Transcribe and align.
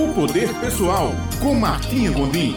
O 0.00 0.14
Poder 0.14 0.48
Pessoal, 0.60 1.12
com 1.42 1.54
Martinha 1.54 2.10
Gondim. 2.10 2.56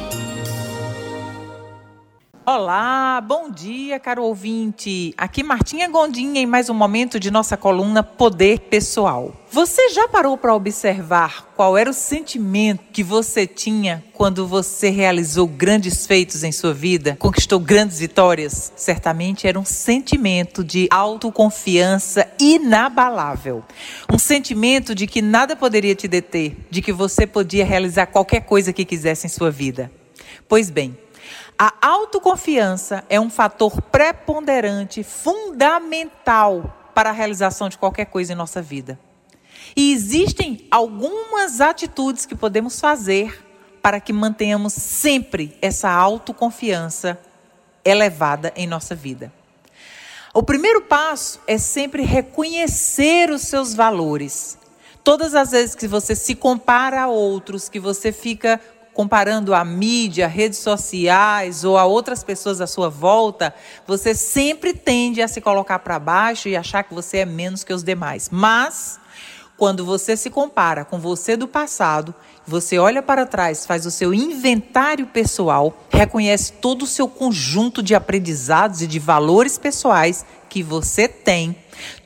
Olá, 2.46 3.22
bom 3.26 3.50
dia, 3.50 3.98
caro 4.02 4.22
ouvinte. 4.26 5.14
Aqui 5.18 5.42
Martinha 5.42 5.88
Gondim 5.88 6.38
em 6.38 6.46
mais 6.46 6.70
um 6.70 6.74
momento 6.74 7.18
de 7.18 7.32
nossa 7.32 7.56
coluna 7.56 8.04
Poder 8.04 8.60
Pessoal. 8.60 9.34
Você 9.50 9.92
já 9.92 10.10
parou 10.10 10.38
para 10.38 10.54
observar 10.54 11.54
qual 11.56 11.78
era 11.78 11.90
o 11.90 11.94
sentimento 11.94 12.84
que 12.92 13.02
você 13.02 13.48
tinha 13.48 14.04
quando 14.12 14.46
você 14.46 14.90
realizou 14.90 15.48
grandes 15.48 16.06
feitos 16.06 16.44
em 16.44 16.52
sua 16.52 16.74
vida, 16.74 17.16
conquistou 17.18 17.62
grandes 17.62 18.00
vitórias? 18.00 18.74
Certamente 18.76 19.48
era 19.48 19.58
um 19.58 19.64
sentimento 19.64 20.66
de 20.66 20.90
autoconfiança 20.92 22.28
inabalável. 22.38 23.64
Um 24.12 24.20
sentimento 24.20 24.94
de 24.94 25.08
que 25.08 25.22
nada 25.22 25.56
poderia 25.56 25.96
te 25.96 26.10
deter, 26.10 26.58
de 26.70 26.82
que 26.82 26.92
você 26.92 27.26
podia 27.26 27.64
realizar 27.64 28.08
qualquer 28.08 28.42
coisa 28.42 28.74
que 28.74 28.84
quisesse 28.84 29.28
em 29.28 29.30
sua 29.30 29.50
vida. 29.50 29.90
Pois 30.48 30.70
bem, 30.70 30.98
a 31.58 31.74
autoconfiança 31.82 33.04
é 33.10 33.20
um 33.20 33.30
fator 33.30 33.82
preponderante, 33.82 35.04
fundamental 35.04 36.92
para 36.94 37.10
a 37.10 37.14
realização 37.14 37.70
de 37.70 37.78
qualquer 37.78 38.06
coisa 38.06 38.34
em 38.34 38.36
nossa 38.36 38.62
vida. 38.62 39.00
E 39.76 39.94
existem 39.94 40.68
algumas 40.70 41.62
atitudes 41.62 42.26
que 42.26 42.36
podemos 42.36 42.80
fazer 42.80 43.44
para 43.82 44.00
que 44.00 44.14
mantenhamos 44.14 44.74
sempre 44.74 45.58
essa 45.62 45.90
autoconfiança 45.90 47.20
elevada 47.84 48.54
em 48.56 48.66
nossa 48.66 48.96
vida. 48.96 49.32
O 50.34 50.42
primeiro 50.42 50.82
passo 50.82 51.40
é 51.46 51.58
sempre 51.58 52.04
reconhecer 52.04 53.30
os 53.30 53.42
seus 53.42 53.74
valores. 53.74 54.58
Todas 55.04 55.36
as 55.36 55.52
vezes 55.52 55.76
que 55.76 55.88
você 55.88 56.16
se 56.16 56.34
compara 56.34 57.02
a 57.02 57.08
outros, 57.08 57.70
que 57.70 57.80
você 57.80 58.12
fica 58.12 58.60
comparando 58.94 59.54
a 59.54 59.66
mídia, 59.66 60.28
redes 60.28 60.60
sociais 60.60 61.64
ou 61.64 61.78
a 61.78 61.86
outras 61.86 62.24
pessoas 62.24 62.62
à 62.62 62.68
sua 62.68 62.90
volta, 62.90 63.54
você 63.88 64.14
sempre 64.14 64.74
tende 64.74 65.22
a 65.22 65.28
se 65.28 65.42
colocar 65.42 65.80
para 65.80 66.00
baixo 66.00 66.48
e 66.48 66.56
achar 66.56 66.84
que 66.84 66.94
você 66.94 67.18
é 67.18 67.26
menos 67.26 67.64
que 67.64 67.74
os 67.74 67.84
demais. 67.84 68.30
Mas 68.32 69.00
quando 69.58 69.86
você 69.86 70.18
se 70.18 70.30
compara 70.30 70.84
com 70.84 71.00
você 71.00 71.38
do 71.38 71.48
passado, 71.48 72.14
você 72.46 72.78
olha 72.78 73.02
para 73.02 73.26
trás, 73.26 73.66
faz 73.66 73.86
o 73.86 73.92
seu 73.92 74.14
inventário 74.14 75.08
pessoal, 75.08 75.78
reconhece 75.90 76.54
todo 76.54 76.84
o 76.84 76.88
seu 76.88 77.08
conjunto 77.08 77.82
de 77.82 77.96
aprendizados 77.96 78.82
e 78.82 78.88
de 78.88 79.00
valores 79.00 79.58
pessoais 79.58 80.26
que 80.50 80.62
você 80.62 81.08
tem 81.08 81.56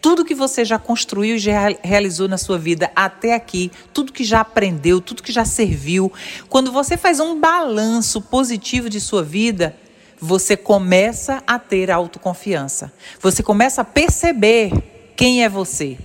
tudo 0.01 0.25
que 0.25 0.35
você 0.35 0.63
já 0.63 0.79
construiu 0.79 1.35
e 1.35 1.39
já 1.39 1.69
realizou 1.83 2.27
na 2.27 2.37
sua 2.37 2.57
vida 2.57 2.91
até 2.95 3.33
aqui, 3.33 3.71
tudo 3.93 4.13
que 4.13 4.23
já 4.23 4.41
aprendeu, 4.41 5.01
tudo 5.01 5.23
que 5.23 5.31
já 5.31 5.45
serviu, 5.45 6.11
quando 6.49 6.71
você 6.71 6.97
faz 6.97 7.19
um 7.19 7.39
balanço 7.39 8.21
positivo 8.21 8.89
de 8.89 8.99
sua 8.99 9.23
vida, 9.23 9.75
você 10.19 10.57
começa 10.57 11.43
a 11.45 11.59
ter 11.59 11.91
autoconfiança. 11.91 12.91
Você 13.21 13.43
começa 13.43 13.81
a 13.81 13.85
perceber 13.85 14.71
quem 15.15 15.43
é 15.43 15.49
você. 15.49 15.97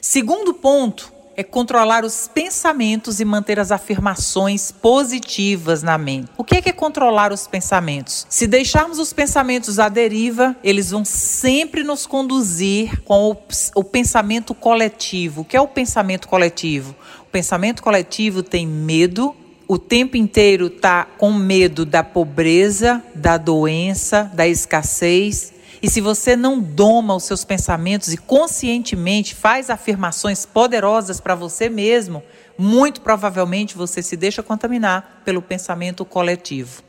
Segundo 0.00 0.54
ponto, 0.54 1.12
é 1.36 1.42
controlar 1.42 2.04
os 2.04 2.26
pensamentos 2.26 3.20
e 3.20 3.24
manter 3.24 3.60
as 3.60 3.70
afirmações 3.70 4.70
positivas 4.70 5.82
na 5.82 5.98
mente. 5.98 6.28
O 6.36 6.44
que 6.44 6.56
é, 6.56 6.62
que 6.62 6.70
é 6.70 6.72
controlar 6.72 7.32
os 7.32 7.46
pensamentos? 7.46 8.26
Se 8.28 8.46
deixarmos 8.46 8.98
os 8.98 9.12
pensamentos 9.12 9.78
à 9.78 9.88
deriva, 9.88 10.56
eles 10.64 10.90
vão 10.90 11.04
sempre 11.04 11.82
nos 11.82 12.06
conduzir 12.06 13.02
com 13.02 13.30
o, 13.30 13.36
o 13.74 13.84
pensamento 13.84 14.54
coletivo. 14.54 15.42
O 15.42 15.44
que 15.44 15.56
é 15.56 15.60
o 15.60 15.68
pensamento 15.68 16.28
coletivo? 16.28 16.94
O 17.22 17.30
pensamento 17.30 17.82
coletivo 17.82 18.42
tem 18.42 18.66
medo, 18.66 19.34
o 19.68 19.78
tempo 19.78 20.16
inteiro 20.16 20.66
está 20.66 21.04
com 21.04 21.32
medo 21.32 21.84
da 21.84 22.02
pobreza, 22.02 23.02
da 23.14 23.36
doença, 23.36 24.30
da 24.34 24.48
escassez 24.48 25.52
e 25.82 25.88
se 25.88 26.00
você 26.00 26.36
não 26.36 26.60
doma 26.60 27.14
os 27.14 27.24
seus 27.24 27.44
pensamentos 27.44 28.12
e 28.12 28.16
conscientemente 28.16 29.34
faz 29.34 29.70
afirmações 29.70 30.44
poderosas 30.44 31.20
para 31.20 31.34
você 31.34 31.68
mesmo, 31.68 32.22
muito 32.58 33.00
provavelmente 33.00 33.76
você 33.76 34.02
se 34.02 34.16
deixa 34.16 34.42
contaminar 34.42 35.22
pelo 35.24 35.40
pensamento 35.40 36.04
coletivo. 36.04 36.82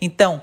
Então, 0.00 0.42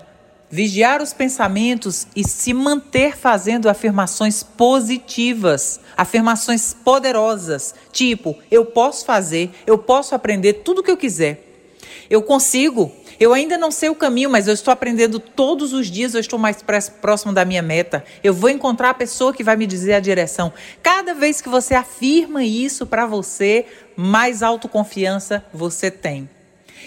vigiar 0.49 1.01
os 1.01 1.13
pensamentos 1.13 2.07
e 2.15 2.27
se 2.27 2.53
manter 2.53 3.15
fazendo 3.15 3.69
afirmações 3.69 4.41
positivas, 4.41 5.79
afirmações 5.95 6.73
poderosas, 6.73 7.75
tipo, 7.91 8.35
eu 8.49 8.65
posso 8.65 9.05
fazer, 9.05 9.51
eu 9.67 9.77
posso 9.77 10.15
aprender 10.15 10.53
tudo 10.53 10.79
o 10.79 10.83
que 10.83 10.91
eu 10.91 10.97
quiser. 10.97 11.54
Eu 12.09 12.21
consigo, 12.21 12.91
eu 13.19 13.33
ainda 13.33 13.57
não 13.57 13.71
sei 13.71 13.89
o 13.89 13.95
caminho, 13.95 14.29
mas 14.29 14.47
eu 14.47 14.53
estou 14.53 14.71
aprendendo 14.71 15.19
todos 15.19 15.73
os 15.73 15.87
dias, 15.87 16.13
eu 16.13 16.19
estou 16.19 16.37
mais 16.37 16.63
próximo 17.01 17.33
da 17.33 17.45
minha 17.45 17.61
meta. 17.61 18.03
Eu 18.23 18.33
vou 18.33 18.49
encontrar 18.49 18.89
a 18.91 18.93
pessoa 18.93 19.33
que 19.33 19.43
vai 19.43 19.55
me 19.55 19.65
dizer 19.65 19.93
a 19.93 19.99
direção. 19.99 20.51
Cada 20.83 21.13
vez 21.13 21.41
que 21.41 21.49
você 21.49 21.73
afirma 21.73 22.43
isso 22.43 22.85
para 22.85 23.05
você, 23.05 23.65
mais 23.95 24.43
autoconfiança 24.43 25.43
você 25.53 25.89
tem. 25.89 26.29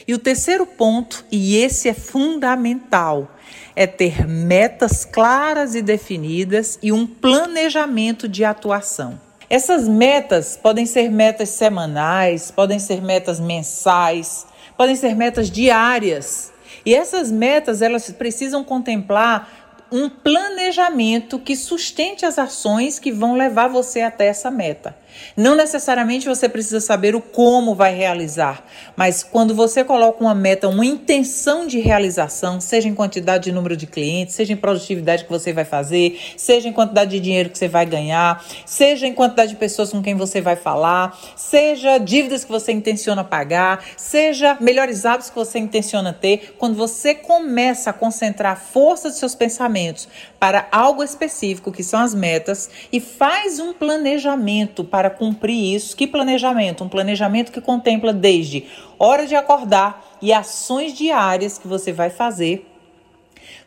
E 0.06 0.14
o 0.14 0.18
terceiro 0.18 0.66
ponto, 0.66 1.24
e 1.30 1.56
esse 1.56 1.88
é 1.88 1.94
fundamental, 1.94 3.36
é 3.74 3.86
ter 3.86 4.26
metas 4.26 5.04
claras 5.04 5.74
e 5.74 5.82
definidas 5.82 6.78
e 6.82 6.92
um 6.92 7.06
planejamento 7.06 8.28
de 8.28 8.44
atuação. 8.44 9.20
Essas 9.50 9.88
metas 9.88 10.58
podem 10.60 10.84
ser 10.84 11.10
metas 11.10 11.48
semanais, 11.50 12.50
podem 12.50 12.78
ser 12.78 13.00
metas 13.00 13.40
mensais, 13.40 14.46
podem 14.78 14.94
ser 14.94 15.16
metas 15.16 15.50
diárias. 15.50 16.52
E 16.86 16.94
essas 16.94 17.32
metas, 17.32 17.82
elas 17.82 18.08
precisam 18.12 18.62
contemplar 18.62 19.76
um 19.90 20.08
planejamento 20.08 21.38
que 21.38 21.56
sustente 21.56 22.24
as 22.24 22.38
ações 22.38 22.98
que 22.98 23.10
vão 23.10 23.34
levar 23.34 23.68
você 23.68 24.02
até 24.02 24.26
essa 24.26 24.50
meta. 24.50 24.96
Não 25.36 25.54
necessariamente 25.54 26.26
você 26.26 26.48
precisa 26.48 26.80
saber 26.80 27.14
o 27.14 27.20
como 27.20 27.74
vai 27.74 27.94
realizar, 27.94 28.64
mas 28.96 29.22
quando 29.22 29.54
você 29.54 29.84
coloca 29.84 30.22
uma 30.22 30.34
meta, 30.34 30.68
uma 30.68 30.84
intenção 30.84 31.66
de 31.66 31.78
realização, 31.78 32.60
seja 32.60 32.88
em 32.88 32.94
quantidade 32.94 33.44
de 33.44 33.52
número 33.52 33.76
de 33.76 33.86
clientes, 33.86 34.34
seja 34.34 34.52
em 34.52 34.56
produtividade 34.56 35.24
que 35.24 35.30
você 35.30 35.52
vai 35.52 35.64
fazer, 35.64 36.18
seja 36.36 36.68
em 36.68 36.72
quantidade 36.72 37.10
de 37.10 37.20
dinheiro 37.20 37.50
que 37.50 37.58
você 37.58 37.68
vai 37.68 37.86
ganhar, 37.86 38.44
seja 38.66 39.06
em 39.06 39.12
quantidade 39.12 39.50
de 39.52 39.56
pessoas 39.56 39.90
com 39.90 40.02
quem 40.02 40.14
você 40.14 40.40
vai 40.40 40.56
falar, 40.56 41.18
seja 41.36 41.98
dívidas 41.98 42.44
que 42.44 42.50
você 42.50 42.72
intenciona 42.72 43.22
pagar, 43.22 43.84
seja 43.96 44.56
melhores 44.60 45.04
hábitos 45.06 45.30
que 45.30 45.36
você 45.36 45.58
intenciona 45.58 46.12
ter, 46.12 46.54
quando 46.58 46.74
você 46.74 47.14
começa 47.14 47.90
a 47.90 47.92
concentrar 47.92 48.52
a 48.52 48.56
força 48.56 49.08
dos 49.08 49.18
seus 49.18 49.34
pensamentos 49.34 50.08
para 50.38 50.68
algo 50.70 51.02
específico, 51.02 51.72
que 51.72 51.82
são 51.82 52.00
as 52.00 52.14
metas, 52.14 52.70
e 52.92 53.00
faz 53.00 53.58
um 53.58 53.72
planejamento 53.72 54.84
para 54.84 55.07
para 55.08 55.10
cumprir 55.10 55.74
isso. 55.74 55.96
Que 55.96 56.06
planejamento? 56.06 56.84
Um 56.84 56.88
planejamento 56.88 57.50
que 57.50 57.60
contempla 57.60 58.12
desde 58.12 58.66
hora 58.98 59.26
de 59.26 59.34
acordar 59.34 60.04
e 60.20 60.32
ações 60.32 60.92
diárias 60.92 61.58
que 61.58 61.66
você 61.66 61.92
vai 61.92 62.10
fazer. 62.10 62.66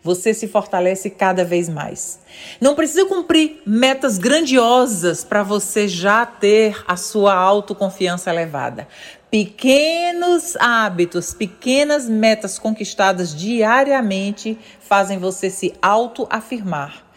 Você 0.03 0.33
se 0.33 0.47
fortalece 0.47 1.09
cada 1.09 1.43
vez 1.43 1.69
mais. 1.69 2.19
Não 2.59 2.75
precisa 2.75 3.05
cumprir 3.05 3.61
metas 3.65 4.17
grandiosas 4.17 5.23
para 5.23 5.43
você 5.43 5.87
já 5.87 6.25
ter 6.25 6.83
a 6.87 6.95
sua 6.95 7.33
autoconfiança 7.33 8.29
elevada. 8.29 8.87
Pequenos 9.29 10.55
hábitos, 10.57 11.33
pequenas 11.33 12.09
metas 12.09 12.59
conquistadas 12.59 13.33
diariamente 13.33 14.57
fazem 14.79 15.17
você 15.17 15.49
se 15.49 15.73
autoafirmar 15.81 17.10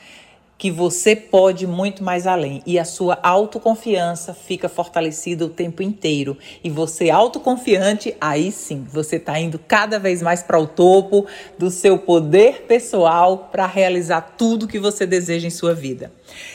que 0.64 0.70
você 0.70 1.14
pode 1.14 1.66
muito 1.66 2.02
mais 2.02 2.26
além 2.26 2.62
e 2.64 2.78
a 2.78 2.86
sua 2.86 3.18
autoconfiança 3.22 4.32
fica 4.32 4.66
fortalecida 4.66 5.44
o 5.44 5.50
tempo 5.50 5.82
inteiro. 5.82 6.38
E 6.64 6.70
você 6.70 7.10
autoconfiante, 7.10 8.16
aí 8.18 8.50
sim, 8.50 8.82
você 8.90 9.16
está 9.16 9.38
indo 9.38 9.58
cada 9.58 9.98
vez 9.98 10.22
mais 10.22 10.42
para 10.42 10.58
o 10.58 10.66
topo 10.66 11.26
do 11.58 11.70
seu 11.70 11.98
poder 11.98 12.62
pessoal 12.62 13.50
para 13.52 13.66
realizar 13.66 14.22
tudo 14.38 14.66
que 14.66 14.78
você 14.78 15.04
deseja 15.04 15.46
em 15.46 15.50
sua 15.50 15.74
vida. 15.74 16.10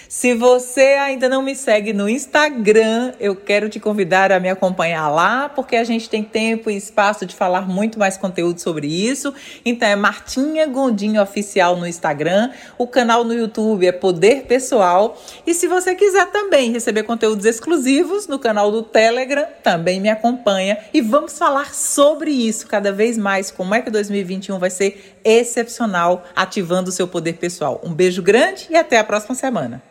Se 0.07 0.33
você 0.33 0.95
ainda 0.95 1.29
não 1.29 1.43
me 1.43 1.55
segue 1.55 1.93
no 1.93 2.09
Instagram, 2.09 3.13
eu 3.19 3.35
quero 3.35 3.69
te 3.69 3.79
convidar 3.79 4.31
a 4.31 4.39
me 4.39 4.49
acompanhar 4.49 5.07
lá, 5.07 5.47
porque 5.49 5.75
a 5.75 5.83
gente 5.83 6.09
tem 6.09 6.23
tempo 6.23 6.71
e 6.71 6.75
espaço 6.75 7.27
de 7.27 7.35
falar 7.35 7.67
muito 7.67 7.99
mais 7.99 8.17
conteúdo 8.17 8.59
sobre 8.59 8.87
isso. 8.87 9.31
Então 9.63 9.87
é 9.87 9.95
Martinha 9.95 10.65
Gondinho 10.65 11.21
Oficial 11.21 11.77
no 11.77 11.85
Instagram, 11.85 12.49
o 12.75 12.87
canal 12.87 13.23
no 13.23 13.35
YouTube 13.35 13.85
é 13.85 13.91
Poder 13.99 14.43
Pessoal. 14.43 15.17
E 15.45 15.53
se 15.53 15.67
você 15.67 15.95
quiser 15.95 16.31
também 16.31 16.71
receber 16.71 17.03
conteúdos 17.03 17.45
exclusivos 17.45 18.27
no 18.27 18.39
canal 18.39 18.71
do 18.71 18.83
Telegram, 18.83 19.45
também 19.63 19.99
me 19.99 20.09
acompanha 20.09 20.77
e 20.93 21.01
vamos 21.01 21.37
falar 21.37 21.73
sobre 21.73 22.31
isso 22.31 22.67
cada 22.67 22.91
vez 22.91 23.17
mais, 23.17 23.51
como 23.51 23.75
é 23.75 23.81
que 23.81 23.89
2021 23.89 24.57
vai 24.59 24.69
ser 24.69 25.19
excepcional 25.23 26.23
ativando 26.35 26.89
o 26.89 26.93
seu 26.93 27.07
poder 27.07 27.33
pessoal. 27.33 27.81
Um 27.83 27.93
beijo 27.93 28.21
grande 28.21 28.67
e 28.69 28.75
até 28.75 28.97
a 28.97 29.03
próxima 29.03 29.35
semana. 29.35 29.88